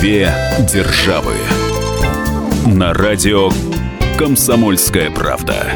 [0.00, 0.32] Две
[0.72, 1.32] державы.
[2.66, 3.50] На радио
[4.16, 5.72] Комсомольская правда.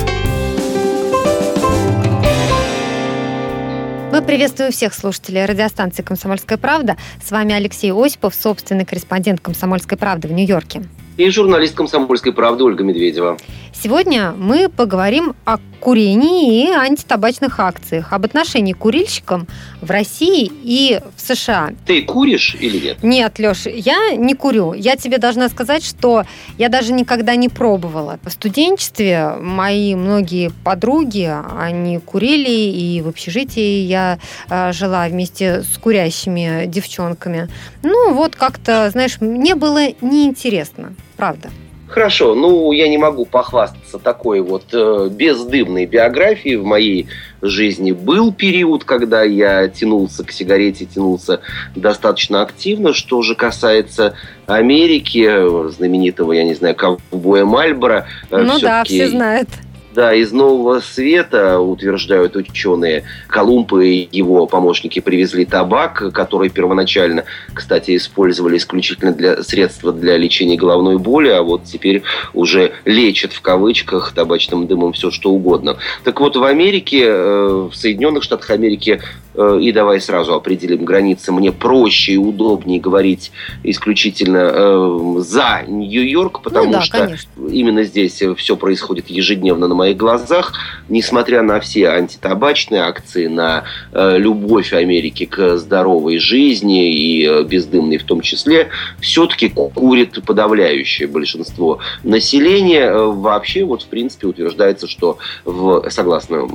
[4.12, 6.96] Мы приветствуем всех слушателей радиостанции «Комсомольская правда».
[7.21, 10.84] С вами Алексей Осипов, собственный корреспондент «Комсомольской правды» в Нью-Йорке.
[11.16, 13.39] И журналист «Комсомольской правды» Ольга Медведева.
[13.73, 19.49] Сегодня мы поговорим о курении и антитабачных акциях, об отношении к курильщикам
[19.81, 21.71] в России и в США.
[21.87, 23.03] Ты куришь или нет?
[23.03, 24.75] Нет, Леш, я не курю.
[24.75, 26.25] Я тебе должна сказать, что
[26.57, 28.21] я даже никогда не пробовала.
[28.23, 31.29] В студенчестве мои многие подруги,
[31.59, 37.48] они курили, и в общежитии я э, жила вместе с курящими девчонками.
[37.83, 41.51] Ну, вот как-то, знаешь, мне было неинтересно, правда.
[41.92, 47.06] Хорошо, ну я не могу похвастаться такой вот э, бездымной биографией в моей
[47.42, 47.92] жизни.
[47.92, 51.41] Был период, когда я тянулся к сигарете, тянулся
[51.77, 52.95] достаточно активно.
[52.95, 54.15] Что же касается
[54.47, 58.06] Америки, знаменитого, я не знаю, ковбоя Мальбора.
[58.31, 59.51] Э, ну да, все знают.
[59.95, 67.97] Да, из Нового Света, утверждают ученые, Колумб и его помощники привезли табак, который первоначально, кстати,
[67.97, 74.12] использовали исключительно для средства для лечения головной боли, а вот теперь уже лечат в кавычках
[74.15, 75.77] табачным дымом все что угодно.
[76.05, 79.03] Так вот, в Америке, э, в Соединенных Штатах Америки
[79.34, 81.33] и давай сразу определим границы.
[81.33, 87.30] Мне проще и удобнее говорить исключительно э, за Нью-Йорк, потому ну, да, что конечно.
[87.50, 90.53] именно здесь все происходит ежедневно на моих глазах.
[90.88, 97.98] Несмотря на все антитабачные акции, на э, любовь Америки к здоровой жизни и э, бездымной
[97.98, 98.69] в том числе,
[99.00, 102.86] все-таки курит подавляющее большинство населения.
[102.86, 106.48] Э, вообще, вот в принципе утверждается, что в, согласно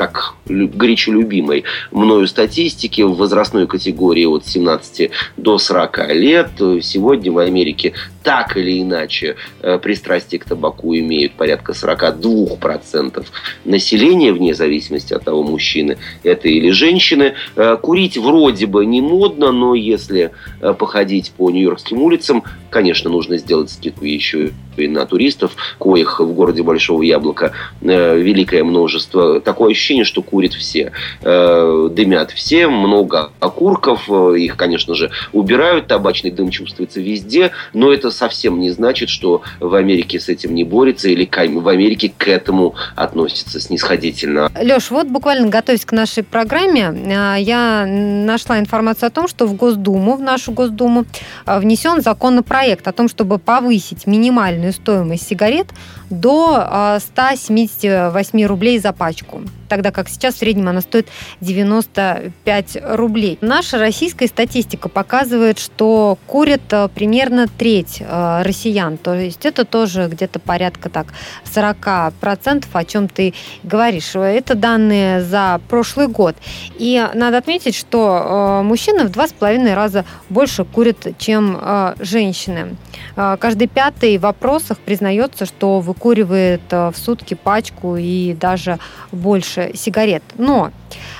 [0.00, 6.50] так горячо любимой мною статистики в возрастной категории от 17 до 40 лет.
[6.82, 7.92] Сегодня в Америке
[8.22, 13.24] так или иначе э, пристрастие к табаку имеют порядка 42%
[13.64, 17.34] населения, вне зависимости от того, мужчины это или женщины.
[17.56, 23.38] Э, курить вроде бы не модно, но если э, походить по нью-йоркским улицам, конечно, нужно
[23.38, 27.52] сделать скидку еще и на туристов, коих в городе Большого Яблока
[27.82, 29.40] великое множество.
[29.40, 30.92] Такое ощущение, что курят все.
[31.20, 38.60] Дымят все, много окурков, их, конечно же, убирают, табачный дым чувствуется везде, но это совсем
[38.60, 43.60] не значит, что в Америке с этим не борется или в Америке к этому относится
[43.60, 44.50] снисходительно.
[44.60, 49.54] Леш, вот буквально готовясь к нашей программе, а, я нашла информацию о том, что в
[49.54, 51.04] Госдуму, в нашу Госдуму,
[51.46, 55.68] а, внесен законопроект о том, чтобы повысить минимальную стоимость сигарет
[56.10, 61.08] до 178 а, рублей за пачку тогда как сейчас в среднем она стоит
[61.40, 63.38] 95 рублей.
[63.40, 70.08] Наша российская статистика показывает, что курят э, примерно треть э, россиян, то есть это тоже
[70.10, 71.06] где-то порядка так
[71.44, 73.32] 40%, о чем ты
[73.62, 74.16] говоришь.
[74.16, 76.34] Это данные за прошлый год.
[76.76, 82.76] И надо отметить, что мужчины в два с половиной раза больше курят, чем женщины.
[83.14, 88.78] Каждый пятый в вопросах признается, что выкуривает в сутки пачку и даже
[89.12, 90.22] больше сигарет.
[90.38, 90.70] Но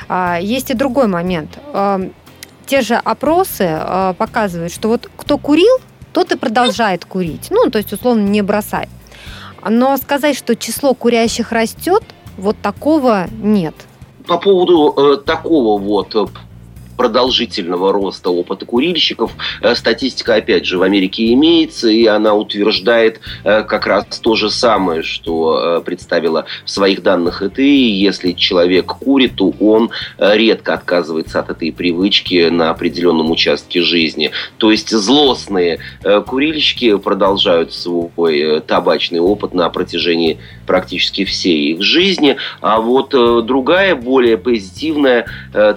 [0.08, 1.58] а, есть и другой момент.
[1.72, 2.00] А,
[2.66, 5.78] те же опросы а, показывают, что вот кто курил,
[6.14, 7.48] тот и продолжает курить.
[7.50, 8.88] Ну, то есть, условно, не бросает.
[9.68, 12.02] Но сказать, что число курящих растет,
[12.38, 13.74] вот такого нет.
[14.26, 16.14] По поводу э, такого вот
[17.00, 19.32] продолжительного роста опыта курильщиков.
[19.62, 24.50] Э, статистика, опять же, в Америке имеется, и она утверждает э, как раз то же
[24.50, 27.90] самое, что э, представила в своих данных и ты.
[27.90, 29.88] Если человек курит, то он
[30.18, 34.32] редко отказывается от этой привычки на определенном участке жизни.
[34.58, 35.78] То есть злостные
[36.26, 42.36] курильщики продолжают свой табачный опыт на протяжении практически всей их жизни.
[42.60, 43.10] А вот
[43.46, 45.24] другая, более позитивная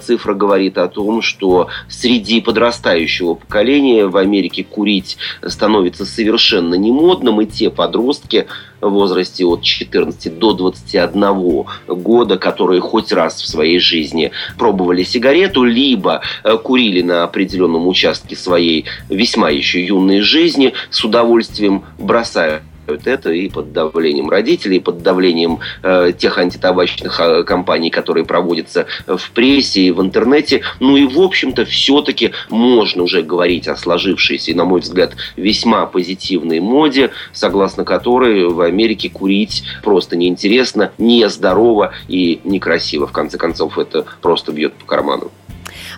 [0.01, 6.91] цифра говорит о том, том, что среди подрастающего поколения в Америке курить становится совершенно не
[6.91, 8.47] модным, и те подростки
[8.81, 15.63] в возрасте от 14 до 21 года, которые хоть раз в своей жизни пробовали сигарету,
[15.63, 23.31] либо э, курили на определенном участке своей весьма еще юной жизни, с удовольствием бросают это
[23.31, 29.31] и под давлением родителей, и под давлением э, тех антитабачных э, компаний, которые проводятся в
[29.31, 30.61] прессе и в интернете.
[30.79, 35.85] Ну и, в общем-то, все-таки можно уже говорить о сложившейся, и, на мой взгляд, весьма
[35.85, 43.07] позитивной моде, согласно которой в Америке курить просто неинтересно, нездорово и некрасиво.
[43.07, 45.31] В конце концов, это просто бьет по карману.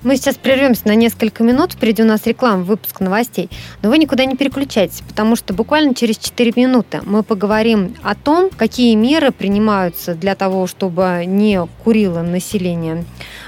[0.05, 1.73] Мы сейчас прервемся на несколько минут.
[1.73, 3.49] Впереди у нас реклама, выпуск новостей.
[3.81, 8.51] Но вы никуда не переключайтесь, потому что буквально через 4 минуты мы поговорим о том,
[8.55, 13.03] какие меры принимаются для того, чтобы не курило население.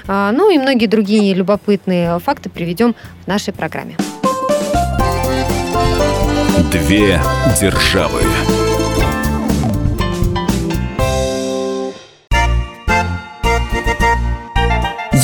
[0.08, 3.96] А, ну и многие другие любопытные факты приведем в нашей программе.
[6.72, 7.22] Две
[7.60, 8.20] державы.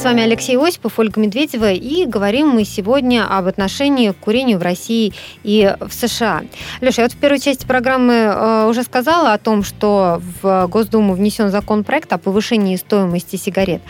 [0.00, 4.62] С вами Алексей Осипов, Ольга Медведева, и говорим мы сегодня об отношении к курению в
[4.62, 5.12] России
[5.42, 6.40] и в США.
[6.80, 11.12] Леша, я вот в первой части программы э, уже сказала о том, что в Госдуму
[11.12, 13.82] внесен законопроект о повышении стоимости сигарет.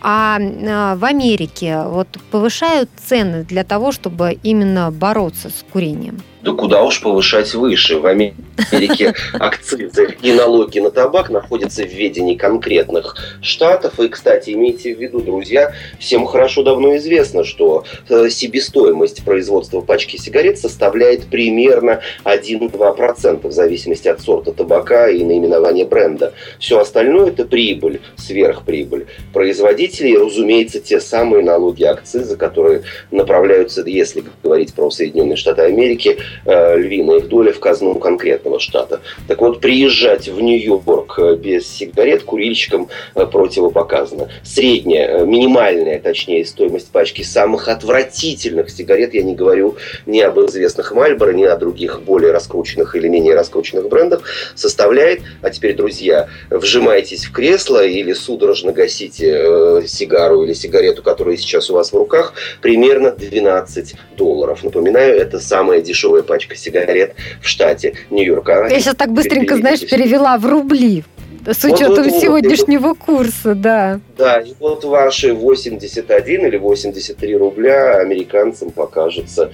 [0.00, 6.22] А э, в Америке вот повышают цены для того, чтобы именно бороться с курением?
[6.42, 7.98] Да куда уж повышать выше.
[7.98, 13.98] В Америке акцизы и налоги на табак находятся в ведении конкретных штатов.
[13.98, 20.16] И, кстати, имейте в виду, друзья, всем хорошо давно известно, что э, себестоимость производства пачки
[20.16, 26.34] сигарет составляет примерно 1-2% в зависимости от сорта табака и наименования бренда.
[26.60, 30.12] Все остальное– это прибыль, сверхприбыль производителей.
[30.12, 37.18] И, разумеется, те самые налоги, акцизы, которые направляются, если говорить про Соединенные Штаты Америки, львиная
[37.18, 39.00] их доля в казну конкретного штата.
[39.26, 44.28] Так вот, приезжать в Нью-Йорк э, без сигарет курильщикам э, противопоказано.
[44.42, 49.76] Средняя, минимальная, точнее, стоимость пачки самых отвратительных сигарет, я не говорю
[50.06, 54.22] ни об известных Мальборо, ни о других более раскрученных или менее раскрученных брендах,
[54.54, 61.70] составляет, а теперь, друзья, вжимайтесь в кресло или судорожно гасите сигару или сигарету, которая сейчас
[61.70, 64.62] у вас в руках, примерно 12 долларов.
[64.64, 68.68] Напоминаю, это самая дешевая первая пачка сигарет в штате Нью-Йорка.
[68.70, 71.04] Я сейчас так быстренько, знаешь, перевела в рубли.
[71.46, 74.00] С учетом вот, вот, сегодняшнего вот, курса, да.
[74.18, 79.50] Да, и вот ваши 81 или 83 рубля американцам покажутся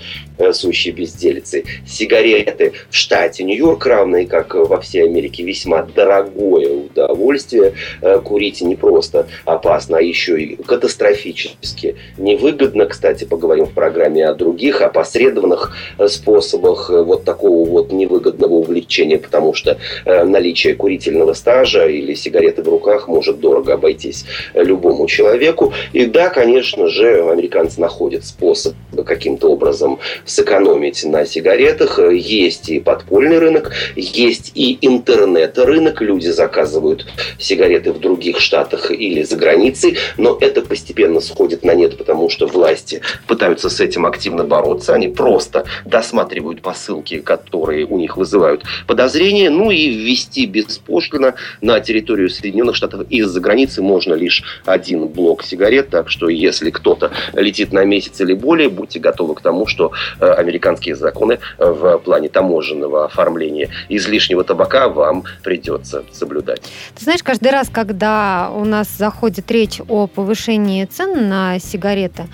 [0.53, 1.65] сущей безделицей.
[1.87, 7.75] Сигареты в штате Нью-Йорк, равные как во всей Америке, весьма дорогое удовольствие.
[8.01, 12.87] Э, курить не просто опасно, а еще и катастрофически невыгодно.
[12.87, 19.19] Кстати, поговорим в программе о других опосредованных э, способах э, вот такого вот невыгодного увлечения,
[19.19, 25.73] потому что э, наличие курительного стажа или сигареты в руках может дорого обойтись любому человеку.
[25.93, 28.75] И да, конечно же, американцы находят способ
[29.07, 31.99] каким-то образом сэкономить на сигаретах.
[31.99, 36.01] Есть и подпольный рынок, есть и интернет-рынок.
[36.01, 37.07] Люди заказывают
[37.39, 42.47] сигареты в других штатах или за границей, но это постепенно сходит на нет, потому что
[42.47, 44.95] власти пытаются с этим активно бороться.
[44.95, 52.31] Они просто досматривают посылки, которые у них вызывают подозрения, ну и ввести беспошлино на территорию
[52.31, 57.85] Соединенных Штатов из-за границы можно лишь один блок сигарет, так что если кто-то летит на
[57.85, 64.45] месяц или более, будьте готовы к тому, что американские законы в плане таможенного оформления излишнего
[64.45, 66.63] табака вам придется соблюдать.
[66.95, 72.27] Ты знаешь, каждый раз, когда у нас заходит речь о повышении цен на сигареты,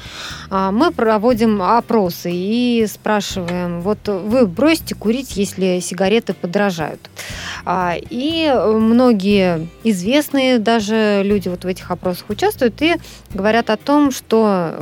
[0.50, 7.00] а, мы проводим опросы и спрашиваем, вот вы бросите курить, если сигареты подорожают.
[7.64, 12.96] А, и многие известные даже люди вот в этих опросах участвуют и
[13.34, 14.74] говорят о том, что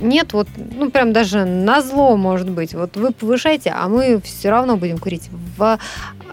[0.00, 4.50] нет, вот, ну, прям даже на зло, может быть, вот вы повышаете, а мы все
[4.50, 5.30] равно будем курить.
[5.56, 5.78] В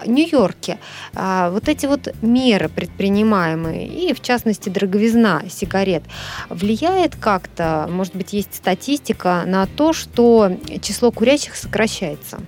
[0.05, 0.79] Нью-Йорке
[1.15, 6.03] а, вот эти вот меры предпринимаемые, и в частности дороговизна сигарет,
[6.49, 12.39] влияет как-то, может быть, есть статистика на то, что число курящих сокращается?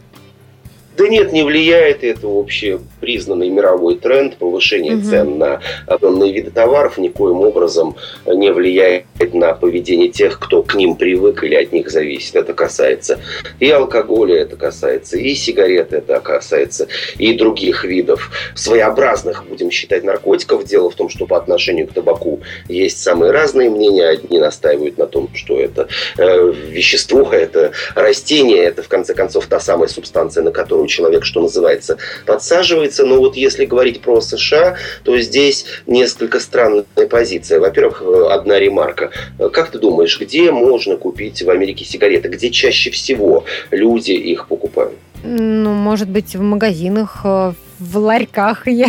[0.97, 2.03] Да нет, не влияет.
[2.03, 5.03] Это общепризнанный мировой тренд повышения угу.
[5.03, 10.95] цен на определенные виды товаров никоим образом не влияет на поведение тех, кто к ним
[10.95, 12.35] привык или от них зависит.
[12.35, 13.19] Это касается
[13.59, 16.87] и алкоголя, это касается и сигарет, это касается
[17.17, 20.63] и других видов своеобразных, будем считать, наркотиков.
[20.65, 24.05] Дело в том, что по отношению к табаку есть самые разные мнения.
[24.05, 25.87] Одни настаивают на том, что это
[26.17, 31.41] э, вещество, это растение, это в конце концов та самая субстанция, на которую человек, что
[31.41, 33.05] называется, подсаживается.
[33.05, 37.59] Но вот если говорить про США, то здесь несколько странная позиция.
[37.59, 39.11] Во-первых, э, одна ремарка.
[39.51, 42.29] Как ты думаешь, где можно купить в Америке сигареты?
[42.29, 44.93] Где чаще всего люди их покупают?
[45.23, 48.63] Ну, может быть, в магазинах, э, в ларьках.
[48.67, 48.87] Я...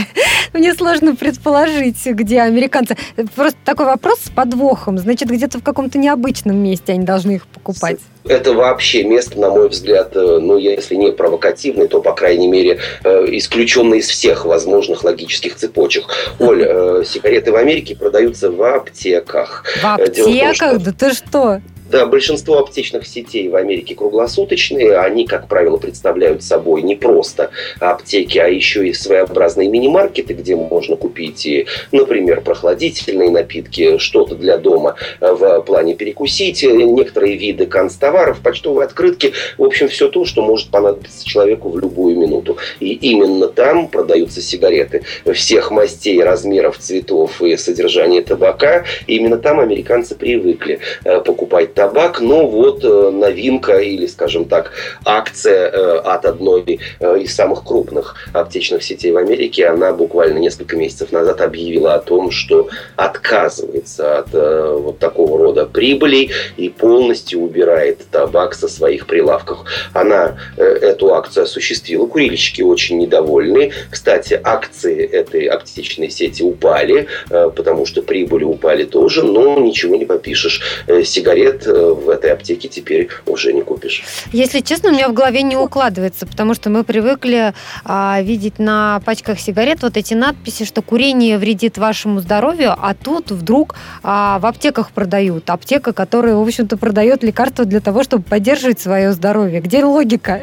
[0.52, 2.96] Мне сложно предположить, где американцы.
[3.34, 4.98] Просто такой вопрос с подвохом.
[4.98, 7.98] Значит, где-то в каком-то необычном месте они должны их покупать.
[8.24, 12.80] Это вообще место, на мой взгляд, э, ну, если не провокативный, то, по крайней мере,
[13.04, 16.06] э, исключенный из всех возможных логических цепочек.
[16.40, 16.62] Оль,
[17.06, 19.64] сигареты в Америке продаются в аптеках.
[19.80, 20.58] В аптеках?
[20.58, 20.78] Том, что...
[20.78, 21.60] Да ты что?
[21.88, 24.98] Да, большинство аптечных сетей в Америке круглосуточные.
[24.98, 30.96] Они, как правило, представляют собой не просто аптеки, а еще и своеобразные мини-маркеты, где можно
[30.96, 38.86] купить, и, например, прохладительные напитки, что-то для дома в плане перекусить, некоторые виды канцтоваров, почтовые
[38.86, 39.32] открытки.
[39.56, 42.56] В общем, все то, что может понадобиться человеку в любую минуту.
[42.80, 45.02] И именно там продаются сигареты
[45.32, 48.84] всех мастей, размеров, цветов и содержания табака.
[49.06, 54.72] И именно там американцы привыкли э, покупать табак, но вот э, новинка или, скажем так,
[55.04, 60.74] акция э, от одной э, из самых крупных аптечных сетей в Америке, она буквально несколько
[60.76, 68.00] месяцев назад объявила о том, что отказывается от вот такого рода прибылей и полностью убирает
[68.10, 69.58] табак со своих прилавков.
[69.92, 72.06] Она эту акцию осуществила.
[72.06, 73.72] Курильщики очень недовольны.
[73.90, 80.62] Кстати, акции этой аптечной сети упали, потому что прибыли упали тоже, но ничего не попишешь.
[81.04, 84.04] Сигарет в этой аптеке теперь уже не купишь.
[84.32, 87.54] Если честно, у меня в голове не укладывается, потому что мы привыкли
[87.84, 93.30] а, видеть на пачках сигарет вот эти надписи, что курение вредит вашему здоровью, а тут
[93.30, 95.48] вдруг а, в аптеках продают.
[95.50, 99.60] Аптека, которая, в общем-то, продает лекарства для того, чтобы поддерживать свое здоровье.
[99.60, 100.40] Где логика?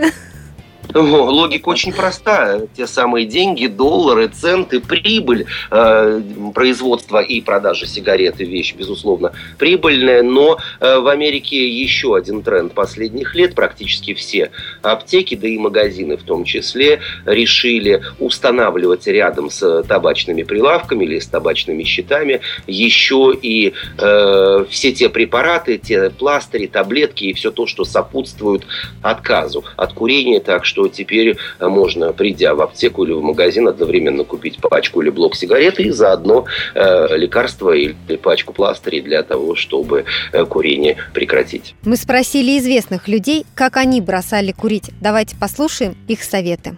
[0.94, 2.68] Логика очень простая.
[2.76, 6.22] Те самые деньги, доллары, центы, прибыль э,
[6.54, 10.22] производства и продажи сигареты вещь, безусловно, прибыльная.
[10.22, 13.56] Но э, в Америке еще один тренд последних лет.
[13.56, 21.06] Практически все аптеки, да и магазины в том числе, решили устанавливать рядом с табачными прилавками
[21.06, 27.52] или с табачными щитами еще и э, все те препараты, те пластыри, таблетки и все
[27.52, 28.64] то, что сопутствует
[29.02, 30.40] отказу от курения.
[30.40, 35.02] Так что что теперь э, можно, придя в аптеку или в магазин, одновременно купить пачку
[35.02, 40.98] или блок сигарет и заодно э, лекарство или пачку пластырей для того, чтобы э, курение
[41.14, 41.76] прекратить.
[41.86, 44.90] Мы спросили известных людей, как они бросали курить.
[45.00, 46.76] Давайте послушаем их советы.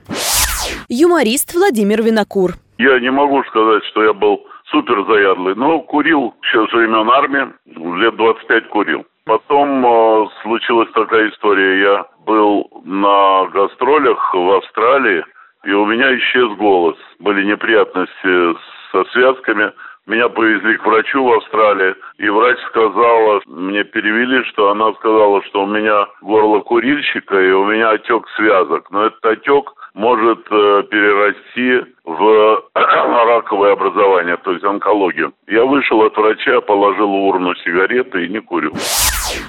[0.90, 2.56] Юморист Владимир Винокур.
[2.78, 8.02] Я не могу сказать, что я был супер заядлый, но курил еще с времен армии,
[8.02, 9.06] лет 25 курил.
[9.26, 11.82] Потом э, случилась такая история.
[11.82, 15.26] Я был на гастролях в Австралии,
[15.64, 16.96] и у меня исчез голос.
[17.18, 18.56] Были неприятности
[18.92, 19.72] со связками.
[20.06, 25.64] Меня повезли к врачу в Австралии, и врач сказала, мне перевели, что она сказала, что
[25.64, 28.92] у меня горло курильщика, и у меня отек связок.
[28.92, 35.34] Но этот отек может э, перерасти в раковое образование, то есть онкологию.
[35.48, 38.72] Я вышел от врача, положил в урну сигареты и не курю.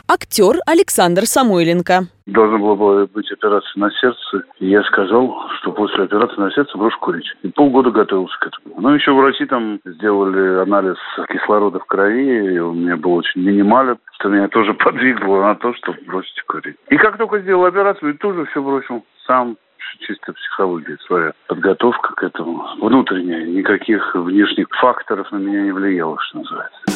[0.08, 2.06] Актер Александр Самойленко.
[2.26, 4.44] Должна была быть операция на сердце.
[4.58, 7.26] Я сказал, что после операции на сердце брошу курить.
[7.42, 8.80] И полгода готовился к этому.
[8.80, 10.96] Ну, еще врачи там сделали анализ
[11.28, 15.74] кислорода в крови, и у меня был очень минимален, что меня тоже подвигло на то,
[15.74, 16.76] чтобы бросить курить.
[16.90, 19.56] И как только сделал операцию, и тоже все бросил сам
[20.00, 23.46] чисто психология своя, подготовка к этому внутренняя.
[23.46, 26.95] Никаких внешних факторов на меня не влияло, что называется.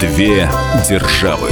[0.00, 0.48] Две
[0.88, 1.50] державы.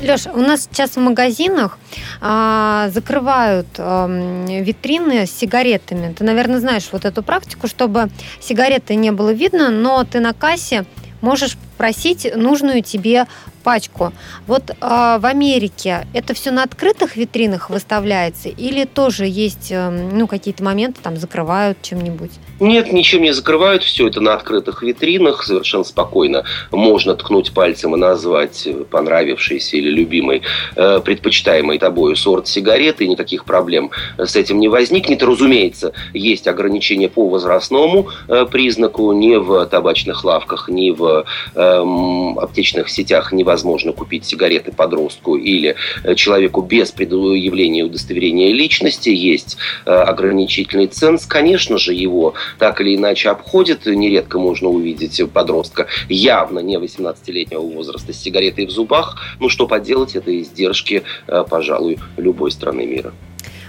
[0.00, 1.78] Леша, у нас сейчас в магазинах
[2.20, 6.12] а, закрывают а, витрины с сигаретами.
[6.12, 8.08] Ты, наверное, знаешь вот эту практику, чтобы
[8.40, 10.84] сигареты не было видно, но ты на кассе
[11.20, 13.26] можешь просить нужную тебе
[13.68, 14.14] пачку.
[14.46, 20.26] Вот э, в Америке это все на открытых витринах выставляется или тоже есть э, ну,
[20.26, 22.30] какие-то моменты, там закрывают чем-нибудь?
[22.60, 26.44] Нет, ничем не закрывают, все это на открытых витринах, совершенно спокойно.
[26.72, 30.40] Можно ткнуть пальцем и назвать понравившийся или любимый,
[30.74, 35.22] э, предпочитаемый тобой сорт сигареты, никаких проблем с этим не возникнет.
[35.22, 42.88] Разумеется, есть ограничения по возрастному э, признаку, ни в табачных лавках, ни в э, аптечных
[42.88, 43.57] сетях невозможно
[43.92, 45.76] купить сигареты подростку или
[46.16, 49.08] человеку без предъявления удостоверения личности.
[49.08, 51.26] Есть э, ограничительный ценз.
[51.26, 53.86] Конечно же, его так или иначе обходит.
[53.86, 59.16] Нередко можно увидеть подростка явно не 18-летнего возраста с сигаретой в зубах.
[59.40, 63.12] Ну, что поделать, это издержки, э, пожалуй, любой страны мира.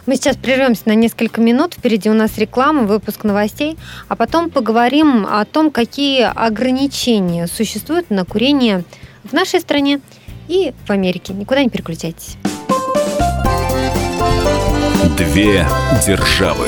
[0.05, 1.75] Мы сейчас прервемся на несколько минут.
[1.75, 3.77] Впереди у нас реклама, выпуск новостей.
[4.07, 8.83] А потом поговорим о том, какие ограничения существуют на курение
[9.29, 10.01] в нашей стране
[10.47, 11.33] и в Америке.
[11.33, 12.37] Никуда не переключайтесь.
[15.17, 15.67] Две
[16.05, 16.67] державы.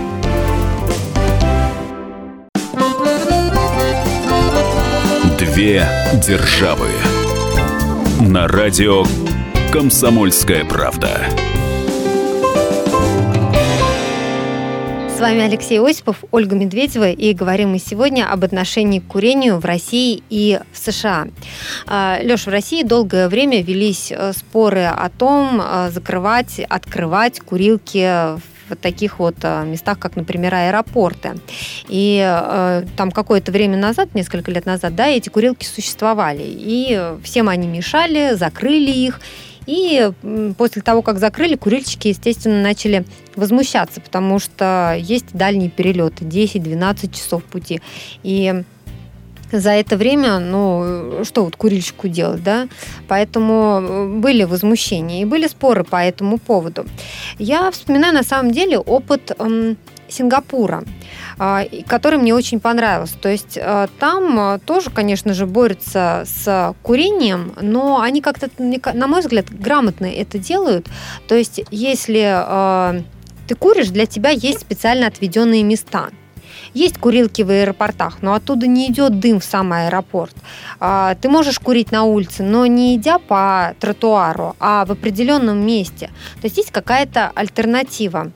[5.53, 5.85] Две
[6.25, 6.87] державы.
[8.21, 9.03] На радио
[9.73, 11.25] Комсомольская правда.
[15.09, 19.65] С вами Алексей Осипов, Ольга Медведева, и говорим мы сегодня об отношении к курению в
[19.65, 21.27] России и в США.
[21.85, 28.37] А, Леша, в России долгое время велись э, споры о том, э, закрывать, открывать курилки
[28.37, 31.35] в в таких вот э, местах, как, например, аэропорты.
[31.87, 36.43] И э, там какое-то время назад, несколько лет назад, да, эти курилки существовали.
[36.43, 39.19] И всем они мешали, закрыли их.
[39.67, 40.11] И
[40.57, 47.43] после того, как закрыли, курильщики, естественно, начали возмущаться, потому что есть дальние перелеты, 10-12 часов
[47.43, 47.81] пути.
[48.23, 48.63] И
[49.51, 52.67] за это время, ну, что вот курильщику делать, да?
[53.07, 56.85] Поэтому э, были возмущения и были споры по этому поводу.
[57.37, 59.77] Я вспоминаю на самом деле опыт эм,
[60.11, 60.83] Сингапура,
[61.39, 63.17] э, который мне очень понравился.
[63.17, 69.07] То есть э, там э, тоже, конечно же, борются с курением, но они как-то, на
[69.07, 70.87] мой взгляд, грамотно это делают.
[71.27, 73.03] То есть если
[73.47, 76.09] ты куришь, для тебя есть специально отведенные места–
[76.73, 80.35] есть курилки в аэропортах, но оттуда не идет дым в сам аэропорт.
[80.79, 86.07] А, ты можешь курить на улице, но не идя по тротуару, а в определенном месте.
[86.41, 88.31] То есть есть какая-то альтернатива.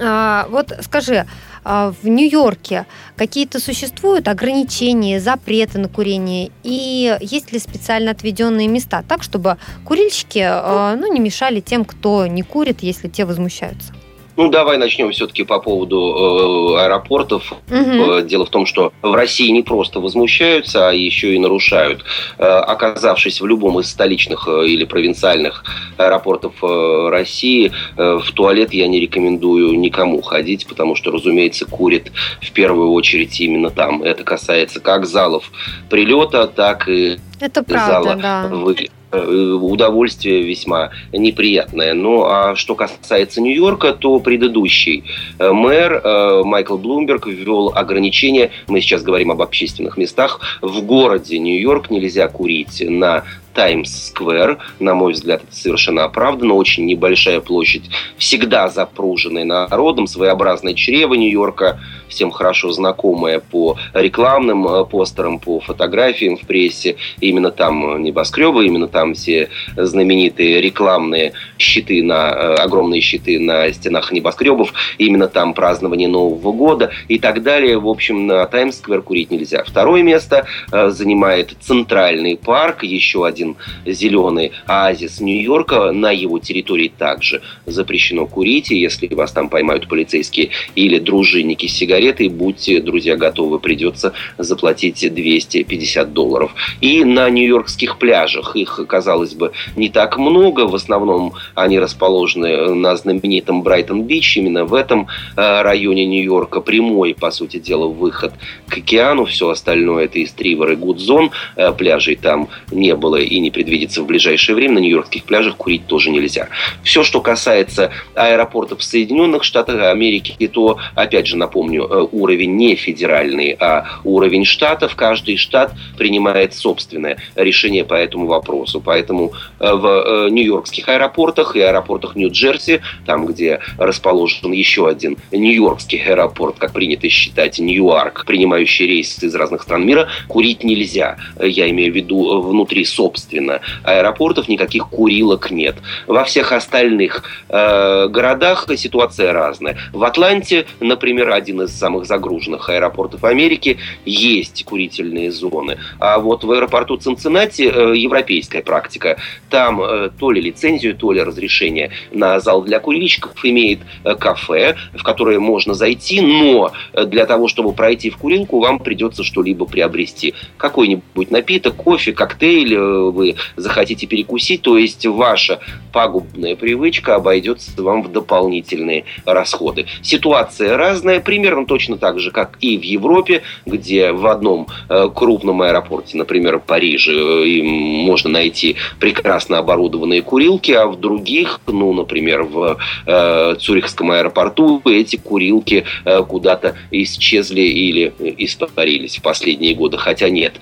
[0.00, 1.26] А, вот скажи,
[1.64, 2.86] а, в Нью-Йорке
[3.16, 6.50] какие-то существуют ограничения, запреты на курение?
[6.62, 12.42] И есть ли специально отведенные места так, чтобы курильщики ну, не мешали тем, кто не
[12.42, 13.92] курит, если те возмущаются?
[14.36, 17.52] Ну, давай начнем все-таки по поводу э, аэропортов.
[17.70, 18.22] Угу.
[18.22, 22.04] Дело в том, что в России не просто возмущаются, а еще и нарушают.
[22.38, 25.64] Э, оказавшись в любом из столичных э, или провинциальных
[25.98, 32.10] аэропортов э, России, э, в туалет я не рекомендую никому ходить, потому что, разумеется, курит
[32.40, 34.02] в первую очередь именно там.
[34.02, 35.50] Это касается как залов
[35.90, 38.48] прилета, так и Это правда, зала да.
[38.48, 38.92] выгляда.
[39.12, 41.92] Э, удовольствие весьма неприятное.
[41.92, 45.04] Ну, а что касается Нью-Йорка, то предыдущий
[45.38, 51.38] э, мэр э, Майкл Блумберг ввел ограничения, мы сейчас говорим об общественных местах, в городе
[51.38, 58.70] Нью-Йорк нельзя курить на Таймс-сквер, на мой взгляд, это совершенно оправданно, очень небольшая площадь, всегда
[58.70, 61.80] запруженная народом, своеобразное чрево Нью-Йорка,
[62.12, 66.96] всем хорошо знакомое по рекламным э, постерам, по фотографиям в прессе.
[67.20, 74.12] Именно там небоскребы, именно там все знаменитые рекламные щиты на э, огромные щиты на стенах
[74.12, 77.78] небоскребов, именно там празднование Нового года и так далее.
[77.78, 79.64] В общем, на Таймс-сквер курить нельзя.
[79.64, 87.40] Второе место э, занимает Центральный парк, еще один зеленый оазис Нью-Йорка, на его территории также
[87.66, 93.16] запрещено курить, и если вас там поймают полицейские или дружинники с сигаретами, сигареты, будьте, друзья,
[93.16, 96.54] готовы, придется заплатить 250 долларов.
[96.80, 100.66] И на нью-йоркских пляжах их, казалось бы, не так много.
[100.66, 104.36] В основном они расположены на знаменитом Брайтон-Бич.
[104.36, 108.32] Именно в этом э, районе Нью-Йорка прямой, по сути дела, выход
[108.68, 109.24] к океану.
[109.24, 111.30] Все остальное это Истривер и Гудзон.
[111.56, 114.74] Э, пляжей там не было и не предвидится в ближайшее время.
[114.74, 116.48] На нью-йоркских пляжах курить тоже нельзя.
[116.82, 123.56] Все, что касается аэропортов в Соединенных Штатах Америки, то, опять же, напомню, уровень не федеральный,
[123.58, 124.96] а уровень штатов.
[124.96, 128.80] Каждый штат принимает собственное решение по этому вопросу.
[128.80, 136.56] Поэтому э, в нью-йоркских аэропортах и аэропортах Нью-Джерси, там, где расположен еще один нью-йоркский аэропорт,
[136.58, 141.16] как принято считать, Ньюарк, принимающий рейсы из разных стран мира, курить нельзя.
[141.40, 145.76] Я имею в виду внутри, собственно, аэропортов никаких курилок нет.
[146.06, 149.76] Во всех остальных э, городах ситуация разная.
[149.92, 155.78] В Атланте, например, один из самых загруженных аэропортов Америки, есть курительные зоны.
[155.98, 159.18] А вот в аэропорту Цинциннати э, европейская практика.
[159.50, 164.76] Там э, то ли лицензию, то ли разрешение на зал для курильщиков имеет э, кафе,
[164.94, 169.66] в которое можно зайти, но э, для того, чтобы пройти в курилку, вам придется что-либо
[169.66, 170.34] приобрести.
[170.56, 175.60] Какой-нибудь напиток, кофе, коктейль э, вы захотите перекусить, то есть ваша
[175.92, 179.86] пагубная привычка обойдется вам в дополнительные расходы.
[180.02, 185.62] Ситуация разная, примерно точно так же, как и в Европе, где в одном э, крупном
[185.62, 192.42] аэропорте, например, в Париже, э, можно найти прекрасно оборудованные курилки, а в других, ну, например,
[192.42, 195.84] в э, Цюрихском аэропорту эти курилки
[196.28, 199.98] куда-то исчезли или испарились в последние годы.
[199.98, 200.54] Хотя нет,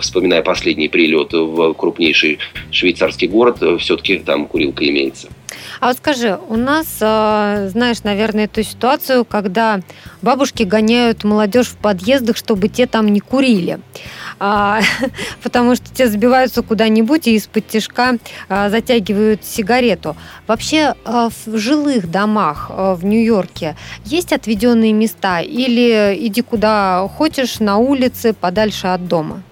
[0.00, 2.38] вспоминая последний прилет в крупнейший
[2.70, 5.28] швейцарский город, все-таки там курилка имеется.
[5.80, 9.80] А вот скажи, у нас, знаешь, наверное, эту ситуацию, когда
[10.22, 13.80] бабушки гоняют молодежь в подъездах, чтобы те там не курили.
[14.38, 14.80] А,
[15.42, 18.16] потому что те забиваются куда-нибудь и из-под тяжка
[18.48, 20.16] а, затягивают сигарету.
[20.46, 27.76] Вообще а, в жилых домах в Нью-Йорке есть отведенные места или иди куда хочешь на
[27.76, 29.42] улице подальше от дома?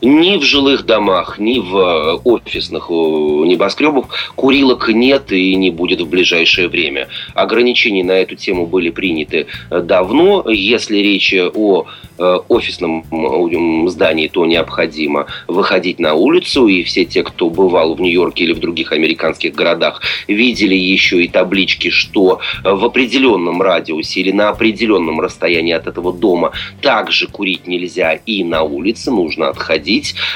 [0.00, 4.06] Ни в жилых домах, ни в э, офисных небоскребах
[4.36, 7.08] курилок нет и не будет в ближайшее время.
[7.34, 10.48] Ограничения на эту тему были приняты э, давно.
[10.48, 11.86] Если речь о
[12.20, 16.66] Э, офисном здании, то необходимо выходить на улицу.
[16.66, 21.28] И все те, кто бывал в Нью-Йорке или в других американских городах, видели еще и
[21.28, 26.50] таблички, что в определенном радиусе или на определенном расстоянии от этого дома
[26.82, 29.87] также курить нельзя и на улице, нужно отходить.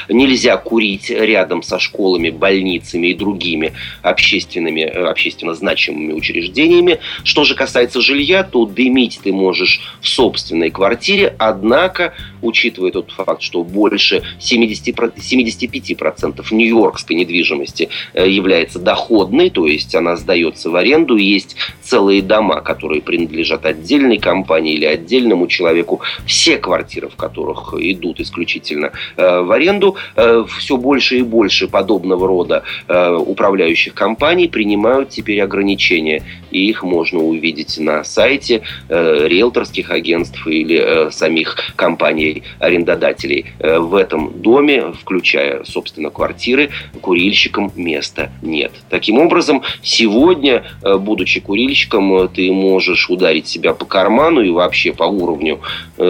[0.09, 6.99] Нельзя курить рядом со школами, больницами и другими общественными, э, общественно значимыми учреждениями.
[7.23, 13.11] Что же касается жилья, то дымить ты можешь в собственной квартире, одна Однако, учитывая тот
[13.11, 20.75] факт, что больше 70, 75% нью-йоркской недвижимости э, является доходной, то есть она сдается в
[20.75, 27.73] аренду, есть целые дома, которые принадлежат отдельной компании или отдельному человеку, все квартиры, в которых
[27.77, 35.09] идут исключительно э, в аренду, э, все больше и больше подобного рода управляющих компаний принимают
[35.09, 43.45] теперь ограничения, и их можно увидеть на сайте риэлторских агентств или самих компаний-арендодателей.
[43.59, 46.69] Э, в этом доме, включая, собственно, квартиры,
[47.01, 48.71] курильщикам места нет.
[48.89, 54.93] Таким образом, сегодня, э, будучи курильщиком, э, ты можешь ударить себя по карману и вообще
[54.93, 55.59] по уровню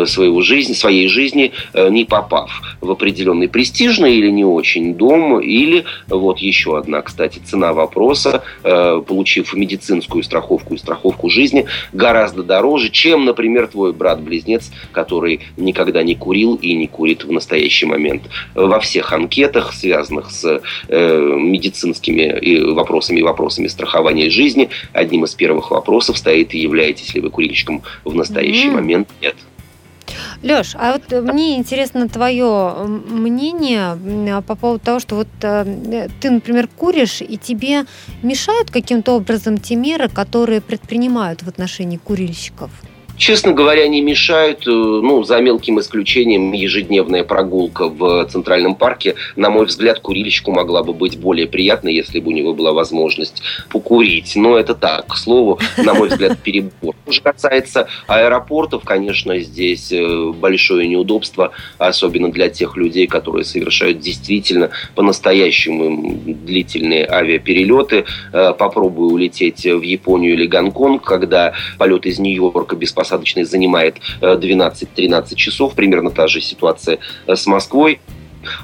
[0.05, 1.51] своего жизни, своей жизни,
[1.89, 2.91] не попав в
[3.23, 10.23] определенный престижный или не очень дом, или вот еще одна, кстати, цена вопроса, получив медицинскую
[10.23, 16.73] страховку и страховку жизни, гораздо дороже, чем, например, твой брат-близнец, который никогда не курил и
[16.73, 18.23] не курит в настоящий момент.
[18.55, 25.71] Во всех анкетах, связанных с э, медицинскими вопросами и вопросами страхования жизни, одним из первых
[25.71, 28.71] вопросов стоит, являетесь ли вы курильщиком в настоящий mm-hmm.
[28.71, 29.07] момент?
[29.21, 29.35] Нет.
[30.41, 36.67] Леш, а вот мне интересно твое мнение по поводу того, что вот э, ты, например,
[36.67, 37.85] куришь, и тебе
[38.21, 42.71] мешают каким-то образом те меры, которые предпринимают в отношении курильщиков?
[43.23, 49.49] Честно говоря, не мешают, э, ну, за мелким исключением, ежедневная прогулка в Центральном парке, на
[49.49, 54.35] мой взгляд, курильщику могла бы быть более приятной, если бы у него была возможность покурить.
[54.35, 56.95] Но это так, к слову, на мой взгляд, перебор.
[57.09, 64.71] Что касается аэропортов, конечно, здесь э, большое неудобство, особенно для тех людей, которые совершают действительно
[64.95, 68.03] по-настоящему длительные авиаперелеты.
[68.33, 73.97] Э, попробую улететь в Японию или Гонконг, когда полет из Нью-Йорка без посадки посадочной занимает
[74.21, 75.75] 12-13 часов.
[75.75, 77.99] Примерно та же ситуация с Москвой.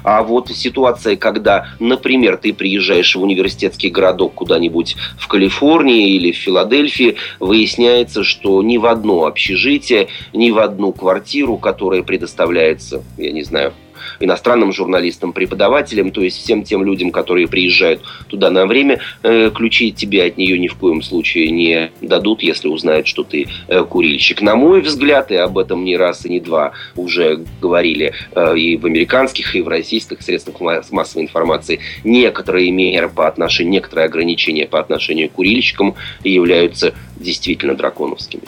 [0.04, 6.36] А вот ситуация, когда, например, ты приезжаешь в университетский городок куда-нибудь в Калифорнии или в
[6.36, 13.42] Филадельфии, выясняется, что ни в одно общежитие, ни в одну квартиру, которая предоставляется, я не
[13.42, 13.72] знаю,
[14.20, 19.92] иностранным журналистам, преподавателям, то есть всем тем людям, которые приезжают туда на время, э, ключи
[19.92, 24.42] тебе от нее ни в коем случае не дадут, если узнают, что ты э, курильщик.
[24.42, 28.76] На мой взгляд, и об этом не раз и не два уже говорили э, и
[28.76, 30.60] в американских, и в российских средствах
[30.90, 38.42] массовой информации, некоторые меры по отношению, некоторые ограничения по отношению к курильщикам являются действительно драконовскими.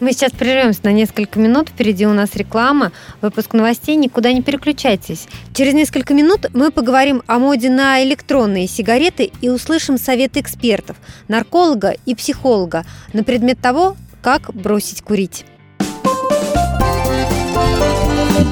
[0.00, 1.70] Мы сейчас прервемся на несколько минут.
[1.70, 3.96] Впереди у нас реклама, выпуск новостей.
[3.96, 5.26] Никуда не переключайтесь.
[5.54, 11.96] Через несколько минут мы поговорим о моде на электронные сигареты и услышим советы экспертов, нарколога
[12.06, 15.44] и психолога на предмет того, как бросить курить.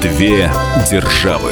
[0.01, 0.51] Две
[0.89, 1.51] державы.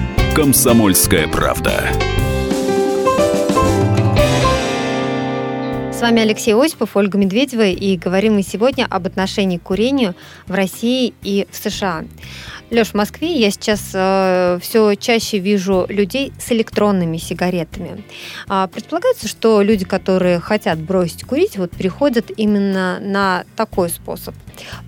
[0.33, 1.89] «Комсомольская правда».
[5.91, 10.15] С вами Алексей Осипов, Ольга Медведева, и говорим мы сегодня об отношении к курению
[10.47, 12.05] в России и в США.
[12.71, 18.01] Леш, в Москве я сейчас э, все чаще вижу людей с электронными сигаретами.
[18.47, 24.35] А, предполагается, что люди, которые хотят бросить курить, вот переходят именно на такой способ.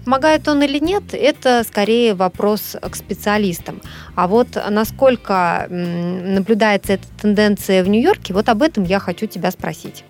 [0.05, 3.81] Помогает он или нет, это скорее вопрос к специалистам.
[4.15, 9.51] А вот насколько м, наблюдается эта тенденция в Нью-Йорке, вот об этом я хочу тебя
[9.51, 10.05] спросить.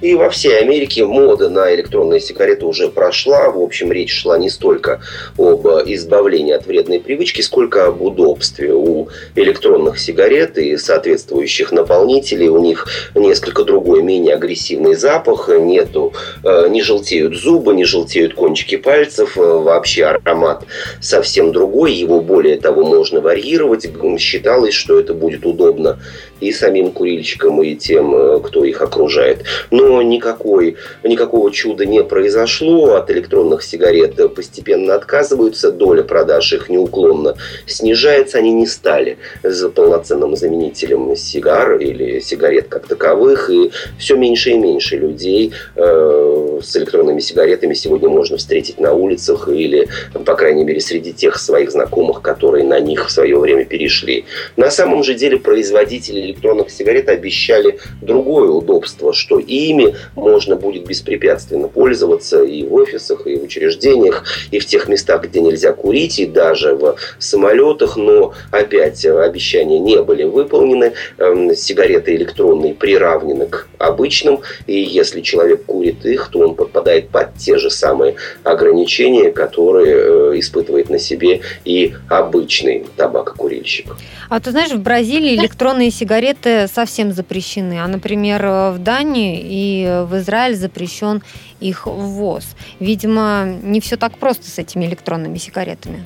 [0.00, 3.50] И во всей Америке мода на электронные сигареты уже прошла.
[3.50, 5.00] В общем, речь шла не столько
[5.38, 8.74] об избавлении от вредной привычки, сколько об удобстве.
[8.74, 15.48] У электронных сигарет и соответствующих наполнителей у них несколько другой, менее агрессивный запах.
[15.48, 19.36] Нету, э, не желтеют зубы, не желтеют кончики пальцев.
[19.36, 20.64] Вообще аромат
[21.00, 21.92] совсем другой.
[21.92, 23.88] Его, более того, можно варьировать.
[24.18, 25.98] Считалось, что это будет удобно
[26.40, 29.44] и самим курильщикам, и тем, э, кто их окружает.
[29.70, 32.94] Но никакой, никакого чуда не произошло.
[32.94, 38.38] От электронных сигарет постепенно отказываются, доля продаж их неуклонно снижается.
[38.38, 43.50] Они не стали за полноценным заменителем сигар или сигарет как таковых.
[43.50, 49.48] И все меньше и меньше людей э, с электронными сигаретами сегодня можно встретить на улицах
[49.48, 49.88] или,
[50.24, 54.24] по крайней мере, среди тех своих знакомых, которые на них в свое время перешли.
[54.56, 59.38] На самом же деле производители электронных сигарет обещали другое удобство, что
[59.74, 65.24] ими можно будет беспрепятственно пользоваться и в офисах, и в учреждениях, и в тех местах,
[65.24, 67.96] где нельзя курить, и даже в самолетах.
[67.96, 70.92] Но опять обещания не были выполнены.
[71.18, 77.34] Эм, сигареты электронные приравнены к обычным, и если человек курит их, то он подпадает под
[77.36, 83.96] те же самые ограничения, которые э, испытывает на себе и обычный табакокурильщик.
[84.28, 89.63] А ты знаешь, в Бразилии электронные сигареты совсем запрещены, а, например, в Дании и
[90.08, 91.22] в Израиле запрещен
[91.60, 92.56] их ввоз.
[92.80, 96.04] Видимо, не все так просто с этими электронными сигаретами.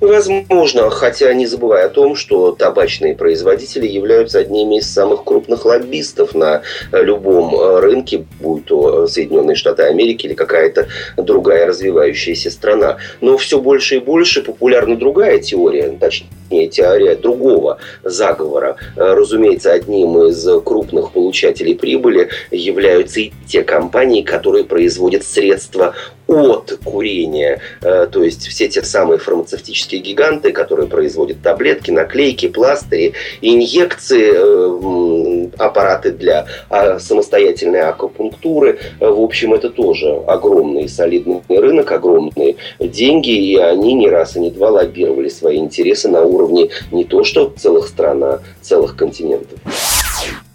[0.00, 6.34] Возможно, хотя не забывая о том, что табачные производители являются одними из самых крупных лоббистов
[6.34, 12.96] на любом э, рынке, будь то Соединенные Штаты Америки или какая-то другая развивающаяся страна.
[13.20, 18.76] Но все больше и больше популярна другая теория, точнее теория другого заговора.
[18.96, 25.94] Э, разумеется, одним из крупных получателей прибыли являются и те компании, которые производят средства
[26.30, 27.60] от курения.
[27.82, 35.48] Э, то есть все те самые фармацевтические гиганты, которые производят таблетки, наклейки, пластыри, инъекции, э,
[35.58, 38.78] аппараты для а, самостоятельной акупунктуры.
[39.00, 44.40] Э, в общем, это тоже огромный солидный рынок, огромные деньги, и они не раз и
[44.40, 49.58] не два лоббировали свои интересы на уровне не то что целых стран, а целых континентов.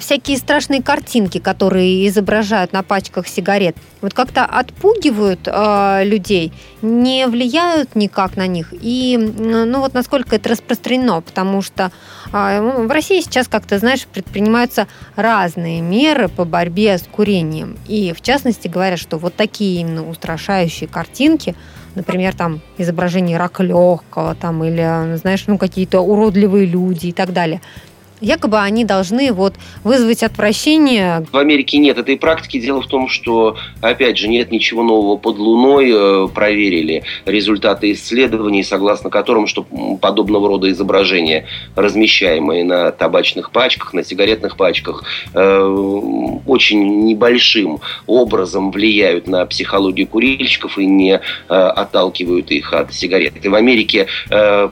[0.06, 7.96] Всякие страшные картинки, которые изображают на пачках сигарет, вот как-то отпугивают э, людей, не влияют
[7.96, 8.72] никак на них.
[8.72, 11.92] И, ну вот насколько это распространено, потому что
[12.32, 17.78] э, в России сейчас как-то, знаешь, предпринимаются разные меры по борьбе с курением.
[17.88, 21.56] И в частности говорят, что вот такие именно устрашающие картинки–
[21.96, 27.62] например, там изображение рака легкого, там, или, знаешь, ну, какие-то уродливые люди и так далее–
[28.26, 31.26] якобы они должны вот вызвать отвращение.
[31.32, 32.60] В Америке нет этой практики.
[32.60, 35.92] Дело в том, что, опять же, нет ничего нового под Луной.
[35.94, 39.66] Э, проверили результаты исследований, согласно которым, что
[40.02, 49.28] подобного рода изображения, размещаемые на табачных пачках, на сигаретных пачках, э, очень небольшим образом влияют
[49.28, 53.46] на психологию курильщиков и не э, отталкивают их от сигарет.
[53.46, 54.08] И в Америке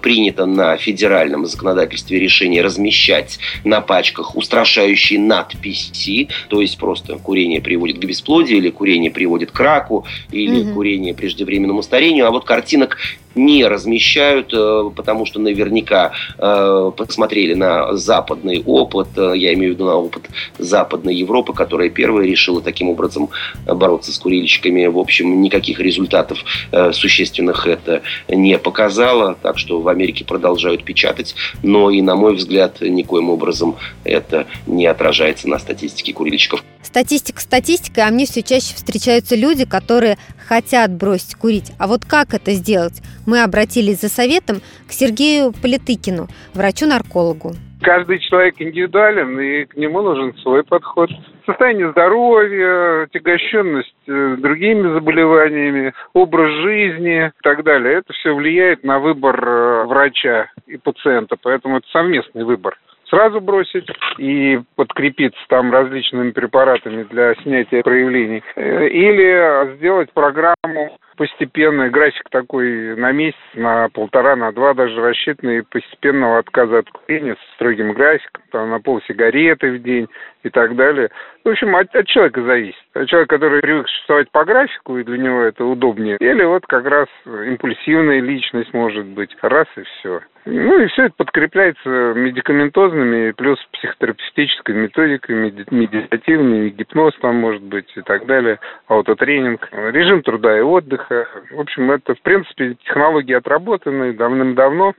[0.02, 8.00] принято на федеральном законодательстве решение размещать на пачках устрашающие надписи, то есть просто курение приводит
[8.00, 10.74] к бесплодию, или курение приводит к раку, или угу.
[10.76, 12.98] курение преждевременному старению, а вот картинок
[13.36, 19.76] не размещают, э, потому что наверняка э, посмотрели на западный опыт, э, я имею в
[19.76, 23.30] виду на опыт Западной Европы, которая первая решила таким образом
[23.66, 24.86] бороться с курильщиками.
[24.88, 26.44] В общем, никаких результатов
[26.92, 32.82] существенных это не показало, так что в Америке продолжают печатать, но и, на мой взгляд,
[32.82, 36.64] никоим образом это не отражается на статистике курильщиков.
[36.82, 41.72] Статистика статистика, а мне все чаще встречаются люди, которые хотят бросить курить.
[41.80, 43.02] А вот как это сделать?
[43.26, 47.54] Мы обратились за советом к Сергею Политыкину, врачу-наркологу.
[47.82, 51.10] Каждый человек индивидуален, и к нему нужен свой подход.
[51.46, 57.96] Состояние здоровья, отягощенность э, другими заболеваниями, образ жизни и так далее.
[57.98, 62.78] Это все влияет на выбор э, врача и пациента, поэтому это совместный выбор
[63.14, 68.44] сразу бросить и подкрепиться там различными препаратами для снятия проявлений.
[68.56, 75.64] Э, или сделать программу постепенный график такой на месяц, на полтора, на два даже рассчитанный
[75.64, 80.08] постепенного отказа от курения с строгим графиком, там, на пол сигареты в день
[80.44, 81.10] и так далее.
[81.44, 82.82] В общем, от, от человека зависит.
[82.94, 86.18] От человека, который привык существовать по графику, и для него это удобнее.
[86.20, 89.36] Или вот как раз импульсивная личность может быть.
[89.42, 90.22] Раз и все.
[90.46, 95.36] Ну и все это подкрепляется медикаментозными, плюс психотерапевтической методикой,
[95.72, 101.03] медитативной, гипноз там может быть и так далее, аутотренинг, режим труда и отдыха.
[101.10, 104.94] В общем, это, в принципе, технологии отработанные давным-давно.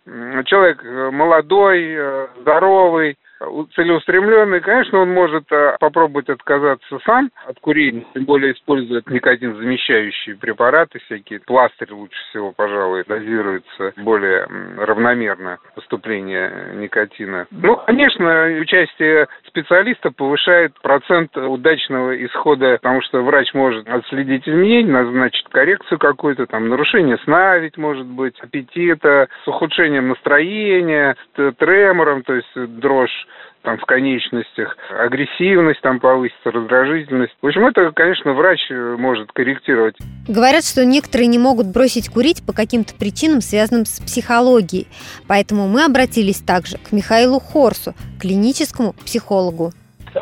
[0.45, 3.17] Человек э, молодой, э, здоровый,
[3.75, 10.37] целеустремленный, конечно, он может э, попробовать отказаться сам от курения, тем более использует никотин замещающие
[10.37, 11.41] препараты всякие.
[11.41, 14.47] Пластырь лучше всего, пожалуй, дозируется более
[14.79, 17.47] равномерно поступление никотина.
[17.51, 25.47] Ну, конечно, участие специалиста повышает процент удачного исхода, потому что врач может отследить изменения, назначить
[25.51, 32.35] коррекцию какую-то, там, нарушение сна ведь может быть, аппетита, с ухудшением настроения, с тремором, то
[32.35, 33.24] есть дрожь
[33.63, 37.35] там в конечностях, агрессивность там повысится, раздражительность.
[37.41, 39.97] В общем, это, конечно, врач э, может корректировать.
[40.29, 44.87] Говорят, что некоторые не могут бросить курить по каким-то причинам, связанным с психологией.
[45.27, 49.73] Поэтому мы обратились также к Михаилу Хорсу, клиническому психологу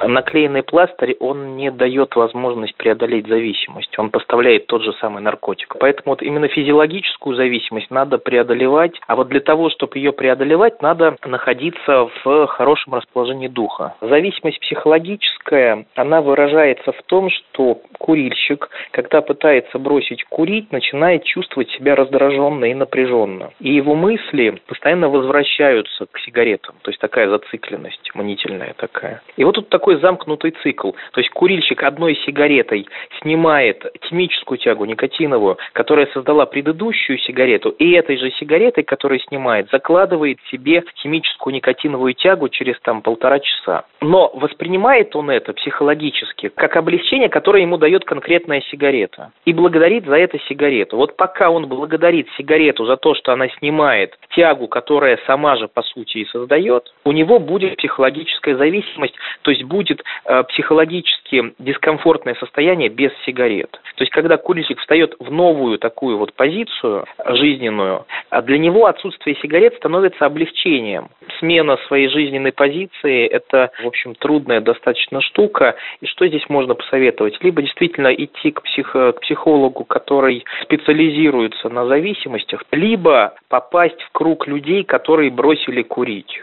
[0.02, 3.98] наклеенный пластырь, он не дает возможность преодолеть зависимость.
[3.98, 5.76] Он поставляет тот же самый наркотик.
[5.78, 8.98] Поэтому вот именно физиологическую зависимость надо преодолевать.
[9.06, 13.94] А вот для того, чтобы ее преодолевать, надо находиться в хорошем расположении духа.
[14.00, 21.94] Зависимость психологическая, она выражается в том, что курильщик, когда пытается бросить курить, начинает чувствовать себя
[21.94, 23.50] раздраженно и напряженно.
[23.60, 26.74] И его мысли постоянно возвращаются к сигаретам.
[26.82, 29.22] То есть такая зацикленность манительная такая.
[29.36, 30.92] И вот тут такой замкнутый цикл.
[31.12, 32.86] То есть курильщик одной сигаретой
[33.20, 40.38] снимает химическую тягу никотиновую, которая создала предыдущую сигарету, и этой же сигаретой, которую снимает, закладывает
[40.52, 43.84] себе химическую никотиновую тягу через там полтора часа.
[44.00, 49.32] Но воспринимает он это психологически как облегчение, которое ему дает конкретная сигарета.
[49.44, 50.96] И благодарит за это сигарету.
[50.96, 55.82] Вот пока он благодарит сигарету за то, что она снимает тягу, которая сама же по
[55.82, 62.90] сути и создает, у него будет психологическая зависимость, то есть будет э, психологически дискомфортное состояние
[62.90, 63.70] без сигарет.
[63.96, 69.36] То есть, когда курильщик встает в новую такую вот позицию жизненную, а для него отсутствие
[69.36, 71.08] сигарет становится облегчением.
[71.38, 75.76] Смена своей жизненной позиции– это, в общем, трудная достаточно штука.
[76.00, 77.42] И что здесь можно посоветовать?
[77.42, 78.92] Либо действительно идти к, псих...
[78.92, 86.42] к психологу, который специализируется на зависимостях, либо попасть в круг людей, которые бросили курить.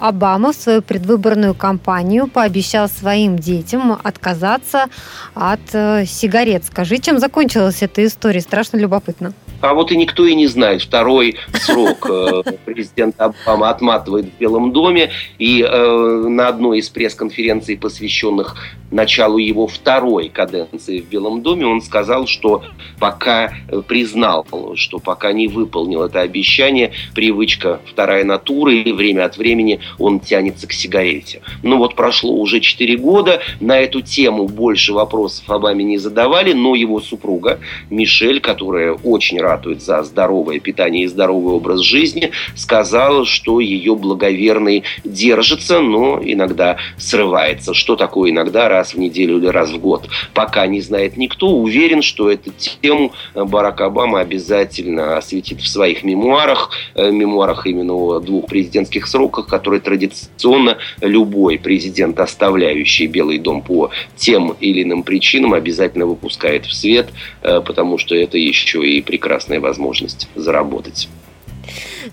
[0.00, 4.86] Обама в свою предвыборную кампанию пообещал своим детям отказаться
[5.34, 6.64] от э, сигарет.
[6.64, 8.40] Скажи, чем закончилась эта история?
[8.40, 9.32] Страшно любопытно.
[9.60, 10.82] А вот и никто и не знает.
[10.82, 15.10] Второй срок э, президент Обама отматывает в Белом доме.
[15.38, 18.56] И э, на одной из пресс-конференций, посвященных
[18.90, 22.62] началу его второй каденции в Белом доме, он сказал, что
[22.98, 29.36] пока э, признал, что пока не выполнил это обещание, привычка вторая натура, и время от
[29.36, 31.42] времени он тянется к сигарете.
[31.62, 36.74] Ну вот прошло уже 4 года, на эту тему больше вопросов Обаме не задавали, но
[36.74, 37.58] его супруга
[37.90, 44.84] Мишель, которая очень ратует за здоровое питание и здоровый образ жизни, сказала, что ее благоверный
[45.04, 47.74] держится, но иногда срывается.
[47.74, 50.08] Что такое иногда раз в неделю или раз в год?
[50.34, 51.48] Пока не знает никто.
[51.48, 52.50] Уверен, что эту
[52.82, 59.46] тему Барак Обама обязательно осветит в своих мемуарах, э, мемуарах именно о двух президентских сроках,
[59.46, 66.72] которые традиционно любой президент, оставляющий Белый дом по тем или иным причинам, обязательно выпускает в
[66.72, 67.08] свет,
[67.42, 71.08] э, потому что это еще и прекрасно прекрасная возможность заработать.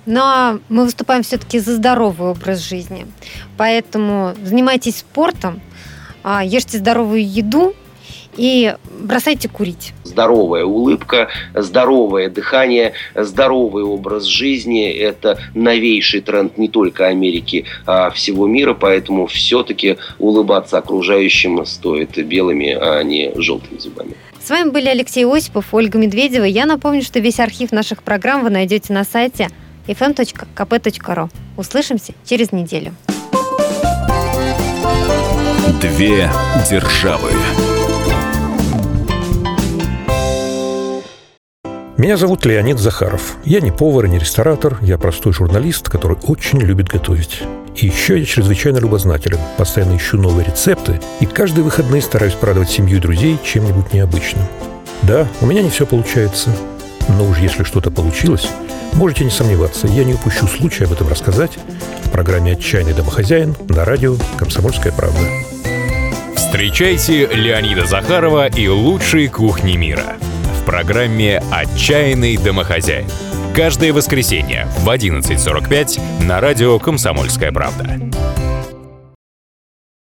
[0.05, 3.07] Но мы выступаем все-таки за здоровый образ жизни.
[3.57, 5.61] Поэтому занимайтесь спортом,
[6.23, 7.73] а, ешьте здоровую еду
[8.37, 9.93] и бросайте курить.
[10.03, 18.45] Здоровая улыбка, здоровое дыхание, здоровый образ жизни– это новейший тренд не только Америки, а всего
[18.45, 24.15] мира, поэтому все-таки улыбаться окружающим стоит белыми, а не желтыми зубами.
[24.45, 26.43] С вами были Алексей Осипов, Ольга Медведева.
[26.43, 29.49] Я напомню, что весь архив наших программ вы найдете на сайте
[29.87, 31.29] fm.kp.ru.
[31.57, 32.93] Услышимся через неделю.
[35.81, 36.29] Две
[36.69, 37.31] державы.
[41.97, 43.37] Меня зовут Леонид Захаров.
[43.45, 47.41] Я не повар и не ресторатор, я простой журналист, который очень любит готовить.
[47.75, 52.97] И еще я чрезвычайно любознателен, постоянно ищу новые рецепты и каждые выходные стараюсь порадовать семью
[52.97, 54.45] и друзей чем-нибудь необычным.
[55.01, 56.55] Да, у меня не все получается,
[57.09, 58.47] но уж если что-то получилось,
[58.93, 61.51] можете не сомневаться, я не упущу случая об этом рассказать
[62.03, 65.19] в программе «Отчаянный домохозяин» на радио «Комсомольская правда».
[66.35, 70.15] Встречайте Леонида Захарова и лучшие кухни мира
[70.61, 73.07] в программе «Отчаянный домохозяин»
[73.55, 77.97] Каждое воскресенье в 11.45 на радио «Комсомольская правда».